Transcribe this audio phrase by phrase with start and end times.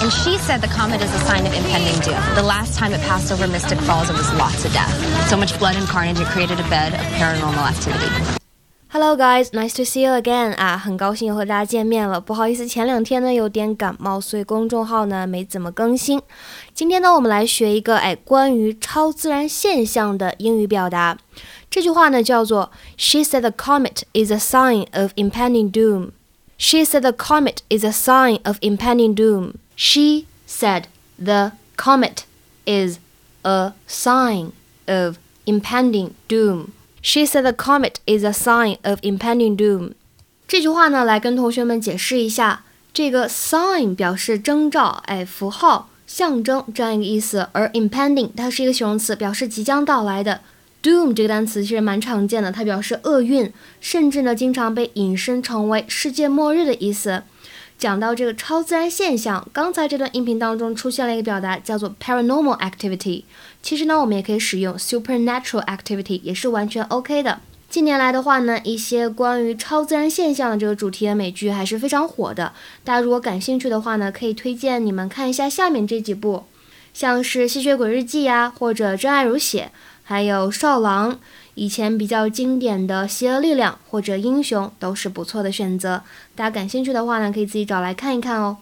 [0.00, 2.20] And she said the comet is a sign of impending doom.
[2.36, 4.92] The last time it passed over Mystic Falls, it was lots of death.
[5.28, 8.08] So much blood and carnage, it created a bed of paranormal activity.
[8.90, 12.20] Hello guys, nice to see you again 啊，很高兴又和大家见面了。
[12.20, 16.22] 不好意思，前两天呢有点感冒，所以公众号呢没怎么更新。
[16.72, 21.18] 今天呢，我们来学一个哎关于超自然现象的英语表达。
[21.68, 26.12] 这句话呢叫做 She said the comet is a sign of impending doom.
[26.56, 29.54] She said the comet is a sign of impending doom.
[29.80, 30.86] She said
[31.16, 32.24] the comet
[32.66, 32.98] is
[33.42, 34.50] a sign
[34.86, 36.72] of impending doom.
[37.00, 39.92] She said the comet is a sign of impending doom。
[40.48, 50.40] 这句话呢，来跟同学们解释一下，这个 sign 表示征兆，哎，符号、象征这样一个意思，而 impending 它是一个形容词，表示即将到来的。
[50.82, 57.22] doom 这个单词其实蛮常见的，它表示厄运，甚至呢，经常被引申成为世界末日的意思。
[57.78, 63.22] 讲到这个超自然现象，刚才这段音频当中出现了一个表达，叫做 paranormal activity。
[63.62, 67.38] 其实呢，我们也可以使用 supernatural activity，也是完全 OK 的。
[67.70, 72.52] 近年来的话呢，一些关于超自然现象的这个主题的美剧还是非常火的。
[72.82, 76.44] 大家如果感兴趣的话呢，可以推荐你们看一下下面这几部，
[76.92, 79.70] 像是《吸血鬼日记》呀，或者《真爱如血》，
[80.08, 81.12] 还有《少狼》。
[81.54, 86.02] 以前比较经典的《邪恶力量》或者《英雄》都是不错的选择，
[86.34, 88.56] 大家感兴趣的话呢，可以自己找来看一看哦。